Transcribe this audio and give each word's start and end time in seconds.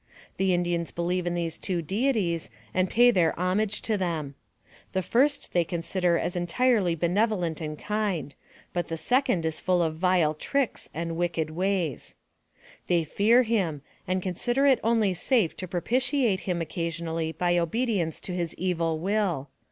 The 0.37 0.51
Indians 0.51 0.89
believe 0.89 1.27
in 1.27 1.35
these 1.35 1.59
two 1.59 1.83
deities 1.83 2.49
and 2.73 2.89
pay 2.89 3.11
their 3.11 3.39
homage 3.39 3.83
to 3.83 3.99
them. 3.99 4.33
The 4.93 5.03
first 5.03 5.51
AMONG 5.53 5.53
THE 5.53 5.53
SIOUX 5.53 5.55
INDIANS. 5.55 5.55
83 5.57 5.59
they 5.59 5.77
consider 5.77 6.17
as 6.17 6.35
entirely 6.35 6.95
benevolent 6.95 7.61
and 7.61 7.77
kind; 7.77 8.35
but 8.73 8.87
the 8.87 8.97
second 8.97 9.45
is 9.45 9.59
full 9.59 9.83
of 9.83 9.97
vile 9.97 10.33
tricks 10.33 10.89
and 10.95 11.17
wicked 11.17 11.51
ways. 11.51 12.15
They 12.87 13.03
fear 13.03 13.43
him, 13.43 13.83
and 14.07 14.23
consider 14.23 14.65
it 14.65 14.79
only 14.83 15.13
safe 15.13 15.55
to 15.57 15.67
propitiate 15.67 16.39
him 16.49 16.61
occasionally 16.63 17.31
by 17.33 17.59
obedience 17.59 18.19
to 18.21 18.33
his 18.33 18.55
evil 18.55 18.97
will. 18.97 19.49